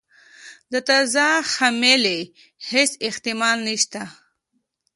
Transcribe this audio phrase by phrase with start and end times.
[0.71, 2.19] د تازه حملې
[2.69, 4.01] هیڅ احتمال نسته.